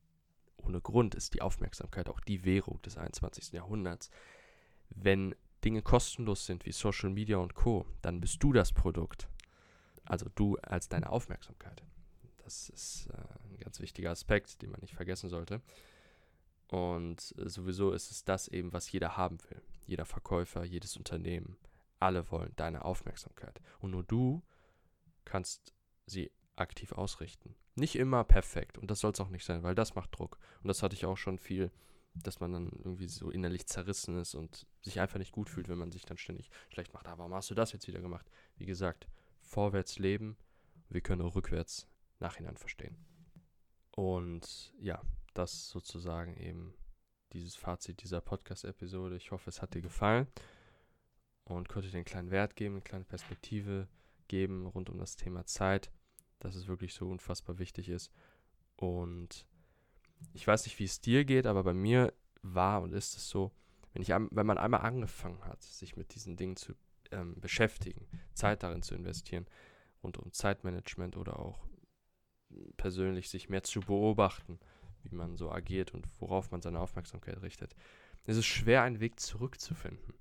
ohne 0.57 0.81
Grund 0.81 1.15
ist 1.15 1.33
die 1.33 1.41
Aufmerksamkeit 1.41 2.09
auch 2.09 2.19
die 2.19 2.43
Währung 2.43 2.81
des 2.81 2.97
21. 2.97 3.53
Jahrhunderts. 3.53 4.09
Wenn 4.89 5.35
Dinge 5.63 5.81
kostenlos 5.81 6.45
sind 6.45 6.65
wie 6.65 6.71
Social 6.71 7.09
Media 7.09 7.37
und 7.37 7.53
Co., 7.53 7.85
dann 8.01 8.19
bist 8.19 8.41
du 8.43 8.53
das 8.53 8.73
Produkt. 8.73 9.29
Also 10.05 10.27
du 10.35 10.57
als 10.57 10.89
deine 10.89 11.09
Aufmerksamkeit. 11.09 11.83
Das 12.43 12.69
ist 12.69 13.07
äh, 13.07 13.17
ein 13.47 13.57
ganz 13.57 13.79
wichtiger 13.79 14.11
Aspekt, 14.11 14.61
den 14.61 14.71
man 14.71 14.81
nicht 14.81 14.95
vergessen 14.95 15.29
sollte. 15.29 15.61
Und 16.69 17.33
äh, 17.37 17.49
sowieso 17.49 17.91
ist 17.91 18.11
es 18.11 18.23
das 18.23 18.47
eben, 18.47 18.73
was 18.73 18.91
jeder 18.91 19.17
haben 19.17 19.37
will. 19.49 19.61
Jeder 19.85 20.05
Verkäufer, 20.05 20.63
jedes 20.63 20.97
Unternehmen. 20.97 21.57
Alle 21.99 22.29
wollen 22.31 22.53
deine 22.55 22.85
Aufmerksamkeit. 22.85 23.59
Und 23.79 23.91
nur 23.91 24.03
du 24.03 24.43
kannst 25.25 25.73
sie 26.05 26.31
aktiv 26.55 26.91
ausrichten. 26.91 27.55
Nicht 27.75 27.95
immer 27.95 28.23
perfekt 28.23 28.77
und 28.77 28.91
das 28.91 28.99
soll 28.99 29.11
es 29.11 29.19
auch 29.19 29.29
nicht 29.29 29.45
sein, 29.45 29.63
weil 29.63 29.75
das 29.75 29.95
macht 29.95 30.17
Druck. 30.17 30.37
Und 30.61 30.67
das 30.67 30.83
hatte 30.83 30.95
ich 30.95 31.05
auch 31.05 31.17
schon 31.17 31.39
viel, 31.39 31.71
dass 32.13 32.39
man 32.39 32.51
dann 32.51 32.71
irgendwie 32.71 33.07
so 33.07 33.31
innerlich 33.31 33.67
zerrissen 33.67 34.17
ist 34.17 34.35
und 34.35 34.67
sich 34.81 34.99
einfach 34.99 35.19
nicht 35.19 35.31
gut 35.31 35.49
fühlt, 35.49 35.69
wenn 35.69 35.77
man 35.77 35.91
sich 35.91 36.05
dann 36.05 36.17
ständig 36.17 36.49
schlecht 36.69 36.93
macht. 36.93 37.07
Aber 37.07 37.19
warum 37.19 37.33
hast 37.33 37.49
du 37.49 37.55
das 37.55 37.71
jetzt 37.71 37.87
wieder 37.87 38.01
gemacht? 38.01 38.29
Wie 38.57 38.65
gesagt, 38.65 39.07
vorwärts 39.41 39.99
leben, 39.99 40.37
wir 40.89 41.01
können 41.01 41.21
auch 41.21 41.35
rückwärts 41.35 41.87
nachhinein 42.19 42.57
verstehen. 42.57 42.97
Und 43.91 44.73
ja, 44.79 45.01
das 45.33 45.69
sozusagen 45.69 46.35
eben 46.37 46.73
dieses 47.33 47.55
Fazit 47.55 48.01
dieser 48.01 48.21
Podcast-Episode. 48.21 49.15
Ich 49.15 49.31
hoffe, 49.31 49.49
es 49.49 49.61
hat 49.61 49.73
dir 49.73 49.81
gefallen 49.81 50.27
und 51.43 51.69
konnte 51.69 51.89
dir 51.89 51.97
einen 51.97 52.05
kleinen 52.05 52.31
Wert 52.31 52.55
geben, 52.55 52.75
eine 52.75 52.81
kleine 52.81 53.05
Perspektive 53.05 53.87
geben 54.27 54.67
rund 54.67 54.89
um 54.89 54.97
das 54.97 55.15
Thema 55.15 55.45
Zeit, 55.45 55.91
dass 56.39 56.55
es 56.55 56.67
wirklich 56.67 56.93
so 56.93 57.09
unfassbar 57.09 57.59
wichtig 57.59 57.89
ist. 57.89 58.11
Und 58.75 59.45
ich 60.33 60.45
weiß 60.47 60.65
nicht, 60.65 60.79
wie 60.79 60.85
es 60.85 61.01
dir 61.01 61.25
geht, 61.25 61.45
aber 61.45 61.63
bei 61.63 61.73
mir 61.73 62.13
war 62.41 62.81
und 62.81 62.93
ist 62.93 63.15
es 63.15 63.29
so, 63.29 63.51
wenn, 63.93 64.01
ich, 64.01 64.09
wenn 64.09 64.45
man 64.45 64.57
einmal 64.57 64.81
angefangen 64.81 65.43
hat, 65.45 65.61
sich 65.63 65.95
mit 65.95 66.15
diesen 66.15 66.37
Dingen 66.37 66.55
zu 66.55 66.73
ähm, 67.11 67.39
beschäftigen, 67.39 68.07
Zeit 68.33 68.63
darin 68.63 68.83
zu 68.83 68.95
investieren, 68.95 69.47
rund 70.03 70.17
um 70.17 70.31
Zeitmanagement 70.31 71.17
oder 71.17 71.39
auch 71.39 71.67
persönlich 72.77 73.29
sich 73.29 73.49
mehr 73.49 73.63
zu 73.63 73.79
beobachten, 73.81 74.59
wie 75.03 75.15
man 75.15 75.37
so 75.37 75.51
agiert 75.51 75.93
und 75.93 76.07
worauf 76.19 76.51
man 76.51 76.61
seine 76.61 76.79
Aufmerksamkeit 76.79 77.41
richtet, 77.41 77.75
ist 78.25 78.37
es 78.37 78.45
schwer, 78.45 78.83
einen 78.83 78.99
Weg 78.99 79.19
zurückzufinden. 79.19 80.13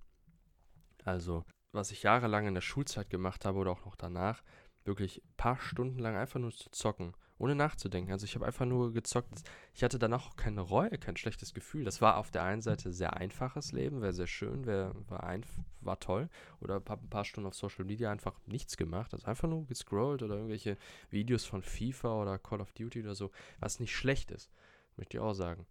Also 1.05 1.45
was 1.73 1.91
ich 1.91 2.03
jahrelang 2.03 2.47
in 2.47 2.55
der 2.55 2.61
Schulzeit 2.61 3.11
gemacht 3.11 3.45
habe 3.45 3.59
oder 3.59 3.71
auch 3.71 3.85
noch 3.85 3.97
danach, 3.97 4.43
wirklich 4.85 5.23
ein 5.23 5.37
paar 5.37 5.61
Stunden 5.61 5.99
lang 5.99 6.17
einfach 6.17 6.41
nur 6.41 6.53
zu 6.53 6.71
zocken, 6.71 7.15
ohne 7.39 7.55
nachzudenken. 7.55 8.13
Also 8.13 8.25
ich 8.25 8.35
habe 8.35 8.47
einfach 8.47 8.67
nur 8.67 8.93
gezockt. 8.93 9.43
Ich 9.75 9.85
hatte 9.85 9.99
danach 9.99 10.29
auch 10.29 10.37
keine 10.37 10.61
Reue, 10.61 10.99
kein 10.99 11.17
schlechtes 11.17 11.55
Gefühl. 11.55 11.85
Das 11.85 12.01
war 12.01 12.17
auf 12.17 12.31
der 12.31 12.43
einen 12.43 12.63
Seite 12.63 12.93
sehr 12.93 13.17
einfaches 13.17 13.73
Leben, 13.73 14.01
wäre 14.01 14.13
sehr 14.13 14.27
schön, 14.27 14.67
wär, 14.67 14.95
war, 15.09 15.25
ein, 15.25 15.45
war 15.81 16.01
toll. 16.01 16.29
Oder 16.61 16.77
ein 16.77 16.85
paar, 16.85 16.99
ein 16.99 17.11
paar 17.11 17.25
Stunden 17.25 17.49
auf 17.49 17.55
Social 17.55 17.85
Media 17.85 18.11
einfach 18.11 18.35
nichts 18.47 18.77
gemacht. 18.77 19.15
Also 19.15 19.27
einfach 19.27 19.49
nur 19.49 19.67
gescrollt 19.67 20.23
oder 20.23 20.35
irgendwelche 20.35 20.77
Videos 21.11 21.45
von 21.45 21.63
FIFA 21.63 22.23
oder 22.23 22.39
Call 22.39 22.61
of 22.61 22.73
Duty 22.73 23.03
oder 23.03 23.15
so, 23.15 23.31
was 23.61 23.81
nicht 23.81 23.95
schlecht 23.95 24.31
ist, 24.31 24.51
möchte 24.97 25.17
ich 25.17 25.21
auch 25.21 25.35
sagen. 25.35 25.67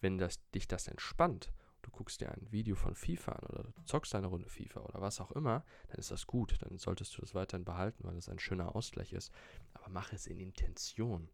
Wenn 0.00 0.18
das, 0.18 0.40
dich 0.50 0.66
das 0.66 0.88
entspannt 0.88 1.52
du 1.82 1.90
guckst 1.90 2.20
dir 2.20 2.30
ein 2.30 2.46
Video 2.50 2.76
von 2.76 2.94
FIFA 2.94 3.32
an 3.32 3.46
oder 3.48 3.62
du 3.64 3.72
zockst 3.84 4.14
eine 4.14 4.28
Runde 4.28 4.48
FIFA 4.48 4.80
oder 4.80 5.00
was 5.00 5.20
auch 5.20 5.32
immer, 5.32 5.64
dann 5.88 5.98
ist 5.98 6.10
das 6.10 6.26
gut. 6.26 6.56
Dann 6.62 6.78
solltest 6.78 7.16
du 7.16 7.20
das 7.20 7.34
weiterhin 7.34 7.64
behalten, 7.64 8.04
weil 8.04 8.16
es 8.16 8.28
ein 8.28 8.38
schöner 8.38 8.74
Ausgleich 8.74 9.12
ist. 9.12 9.32
Aber 9.82 9.90
mach 9.90 10.12
es 10.12 10.26
in 10.26 10.38
Intention. 10.38 11.28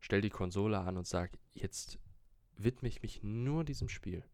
Stell 0.00 0.20
die 0.20 0.30
Konsole 0.30 0.78
an 0.78 0.96
und 0.96 1.06
sag, 1.06 1.30
jetzt 1.54 1.98
widme 2.56 2.88
ich 2.88 3.02
mich 3.02 3.22
nur 3.22 3.64
diesem 3.64 3.88
Spiel. 3.88 4.24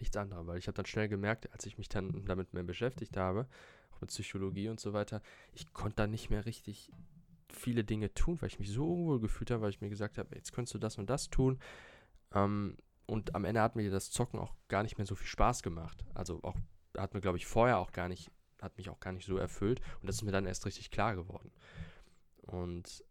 Nichts 0.00 0.16
anderem, 0.16 0.46
weil 0.46 0.58
ich 0.58 0.66
habe 0.66 0.74
dann 0.74 0.86
schnell 0.86 1.08
gemerkt, 1.08 1.52
als 1.52 1.66
ich 1.66 1.78
mich 1.78 1.88
dann 1.88 2.24
damit 2.24 2.54
mehr 2.54 2.62
beschäftigt 2.62 3.16
habe, 3.16 3.46
auch 3.90 4.00
mit 4.00 4.10
Psychologie 4.10 4.68
und 4.68 4.80
so 4.80 4.92
weiter, 4.92 5.22
ich 5.52 5.72
konnte 5.72 5.96
da 5.96 6.06
nicht 6.06 6.30
mehr 6.30 6.46
richtig 6.46 6.90
viele 7.52 7.84
Dinge 7.84 8.12
tun, 8.14 8.40
weil 8.40 8.48
ich 8.48 8.58
mich 8.58 8.70
so 8.70 8.92
unwohl 8.92 9.20
gefühlt 9.20 9.50
habe, 9.50 9.62
weil 9.62 9.70
ich 9.70 9.80
mir 9.80 9.90
gesagt 9.90 10.18
habe, 10.18 10.34
jetzt 10.34 10.52
könntest 10.52 10.74
du 10.74 10.78
das 10.78 10.98
und 10.98 11.08
das 11.10 11.30
tun. 11.30 11.60
Ähm, 12.32 12.76
und 13.06 13.34
am 13.34 13.44
Ende 13.44 13.60
hat 13.60 13.76
mir 13.76 13.90
das 13.90 14.10
Zocken 14.10 14.40
auch 14.40 14.54
gar 14.68 14.82
nicht 14.82 14.96
mehr 14.98 15.06
so 15.06 15.14
viel 15.14 15.26
Spaß 15.26 15.62
gemacht. 15.62 16.04
Also 16.14 16.42
auch, 16.42 16.56
hat 16.96 17.14
mir, 17.14 17.20
glaube 17.20 17.38
ich, 17.38 17.46
vorher 17.46 17.78
auch 17.78 17.92
gar 17.92 18.08
nicht, 18.08 18.30
hat 18.60 18.76
mich 18.78 18.88
auch 18.88 18.98
gar 18.98 19.12
nicht 19.12 19.26
so 19.26 19.36
erfüllt. 19.36 19.80
Und 20.00 20.06
das 20.08 20.16
ist 20.16 20.22
mir 20.22 20.32
dann 20.32 20.46
erst 20.46 20.66
richtig 20.66 20.90
klar 20.90 21.14
geworden. 21.14 21.52
Und 22.46 23.04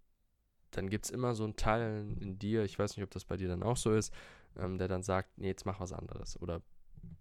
dann 0.72 0.90
gibt 0.90 1.06
es 1.06 1.12
immer 1.12 1.36
so 1.36 1.44
einen 1.44 1.56
Teil 1.56 2.16
in 2.20 2.40
dir, 2.40 2.64
ich 2.64 2.78
weiß 2.78 2.96
nicht, 2.98 3.04
ob 3.04 3.12
das 3.12 3.26
bei 3.26 3.38
dir 3.38 3.48
dann 3.48 3.64
auch 3.64 3.78
so 3.78 3.94
ist, 3.94 4.14
ähm, 4.58 4.78
der 4.78 4.88
dann 4.88 5.04
sagt, 5.04 5.38
nee, 5.38 5.48
jetzt 5.48 5.66
mach 5.66 5.80
was 5.80 5.94
anderes. 5.94 6.42
Oder 6.42 6.62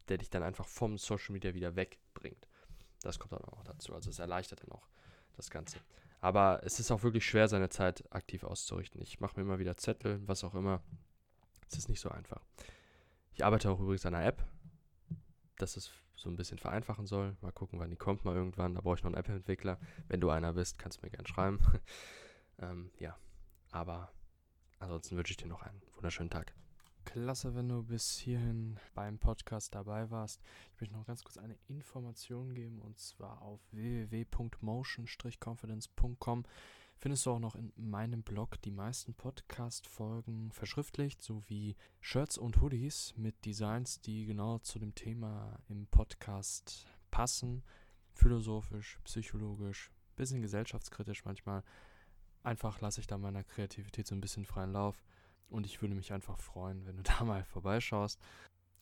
der 0.08 0.18
dich 0.18 0.30
dann 0.30 0.42
einfach 0.42 0.66
vom 0.66 0.98
Social 0.98 1.32
Media 1.32 1.54
wieder 1.54 1.76
wegbringt. 1.76 2.48
Das 3.02 3.18
kommt 3.18 3.32
dann 3.32 3.44
auch 3.44 3.64
dazu. 3.64 3.94
Also 3.94 4.10
es 4.10 4.18
erleichtert 4.18 4.62
dann 4.62 4.72
auch 4.72 4.88
das 5.36 5.50
Ganze. 5.50 5.78
Aber 6.20 6.60
es 6.62 6.78
ist 6.78 6.90
auch 6.92 7.02
wirklich 7.02 7.26
schwer, 7.26 7.48
seine 7.48 7.68
Zeit 7.68 8.04
aktiv 8.12 8.44
auszurichten. 8.44 9.02
Ich 9.02 9.20
mache 9.20 9.36
mir 9.36 9.42
immer 9.42 9.58
wieder 9.58 9.76
Zettel, 9.76 10.20
was 10.26 10.44
auch 10.44 10.54
immer. 10.54 10.80
Es 11.68 11.78
ist 11.78 11.88
nicht 11.88 12.00
so 12.00 12.10
einfach. 12.10 12.40
Ich 13.34 13.44
arbeite 13.44 13.70
auch 13.70 13.80
übrigens 13.80 14.06
an 14.06 14.14
einer 14.14 14.26
App, 14.26 14.46
dass 15.56 15.76
es 15.76 15.90
so 16.22 16.30
ein 16.30 16.36
bisschen 16.36 16.58
vereinfachen 16.58 17.06
soll. 17.06 17.36
Mal 17.40 17.52
gucken, 17.52 17.80
wann 17.80 17.90
die 17.90 17.96
kommt, 17.96 18.24
mal 18.24 18.36
irgendwann. 18.36 18.74
Da 18.74 18.80
brauche 18.80 18.96
ich 18.96 19.02
noch 19.02 19.10
einen 19.10 19.18
App-Entwickler. 19.18 19.78
Wenn 20.08 20.20
du 20.20 20.30
einer 20.30 20.52
bist, 20.52 20.78
kannst 20.78 20.98
du 20.98 21.06
mir 21.06 21.10
gerne 21.10 21.28
schreiben. 21.28 21.58
ähm, 22.58 22.90
ja, 22.98 23.16
aber 23.70 24.12
ansonsten 24.78 25.16
wünsche 25.16 25.32
ich 25.32 25.36
dir 25.36 25.48
noch 25.48 25.62
einen 25.62 25.82
wunderschönen 25.96 26.30
Tag. 26.30 26.54
Klasse, 27.04 27.56
wenn 27.56 27.68
du 27.68 27.82
bis 27.82 28.16
hierhin 28.18 28.78
beim 28.94 29.18
Podcast 29.18 29.74
dabei 29.74 30.08
warst. 30.10 30.40
Ich 30.74 30.80
möchte 30.80 30.96
noch 30.96 31.06
ganz 31.06 31.22
kurz 31.24 31.36
eine 31.36 31.58
Information 31.66 32.54
geben 32.54 32.80
und 32.80 32.98
zwar 32.98 33.42
auf 33.42 33.60
www.motion-confidence.com 33.72 36.44
findest 37.02 37.26
du 37.26 37.32
auch 37.32 37.40
noch 37.40 37.56
in 37.56 37.72
meinem 37.74 38.22
Blog 38.22 38.62
die 38.62 38.70
meisten 38.70 39.12
Podcast-Folgen 39.12 40.52
verschriftlicht, 40.52 41.20
sowie 41.20 41.74
Shirts 42.00 42.38
und 42.38 42.60
Hoodies 42.60 43.12
mit 43.16 43.44
Designs, 43.44 44.00
die 44.00 44.24
genau 44.24 44.58
zu 44.58 44.78
dem 44.78 44.94
Thema 44.94 45.58
im 45.68 45.88
Podcast 45.88 46.86
passen. 47.10 47.64
Philosophisch, 48.14 49.00
psychologisch, 49.02 49.90
bisschen 50.14 50.42
gesellschaftskritisch 50.42 51.24
manchmal. 51.24 51.64
Einfach 52.44 52.80
lasse 52.80 53.00
ich 53.00 53.08
da 53.08 53.18
meiner 53.18 53.42
Kreativität 53.42 54.06
so 54.06 54.14
ein 54.14 54.20
bisschen 54.20 54.44
freien 54.44 54.72
Lauf. 54.72 55.02
Und 55.48 55.66
ich 55.66 55.82
würde 55.82 55.96
mich 55.96 56.12
einfach 56.12 56.38
freuen, 56.38 56.86
wenn 56.86 56.98
du 56.98 57.02
da 57.18 57.24
mal 57.24 57.42
vorbeischaust. 57.42 58.20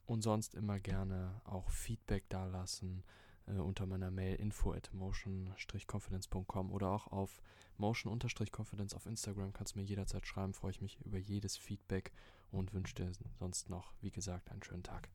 Und 0.04 0.20
sonst 0.20 0.54
immer 0.54 0.78
gerne 0.78 1.40
auch 1.44 1.70
Feedback 1.70 2.28
dalassen 2.28 3.02
äh, 3.46 3.52
unter 3.52 3.86
meiner 3.86 4.10
Mail 4.10 4.36
info 4.36 4.72
at 4.72 4.92
motion-confidence.com 4.92 6.72
oder 6.72 6.90
auch 6.90 7.08
auf 7.08 7.40
motion-confidence 7.78 8.94
auf 8.94 9.06
Instagram 9.06 9.52
kannst 9.52 9.74
du 9.74 9.78
mir 9.78 9.84
jederzeit 9.84 10.26
schreiben. 10.26 10.54
Freue 10.54 10.72
ich 10.72 10.80
mich 10.80 10.98
über 11.04 11.18
jedes 11.18 11.56
Feedback 11.56 12.12
und 12.52 12.72
wünsche 12.72 12.94
dir 12.94 13.10
sonst 13.38 13.70
noch, 13.70 13.92
wie 14.00 14.10
gesagt, 14.10 14.50
einen 14.50 14.62
schönen 14.62 14.82
Tag. 14.82 15.08